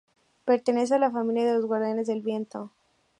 Pertenece 0.45 0.95
a 0.95 0.97
la 0.97 1.11
familia 1.11 1.45
de 1.45 1.53
los 1.53 1.67
Guardianes 1.67 2.07
del 2.07 2.21
Viento. 2.23 2.71